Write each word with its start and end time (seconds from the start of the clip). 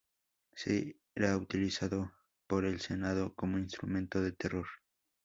Será 0.55 1.37
utilizado 1.37 2.11
por 2.47 2.65
el 2.65 2.81
Senado 2.81 3.35
como 3.35 3.59
instrumento 3.59 4.19
de 4.19 4.31
terror. 4.31 4.65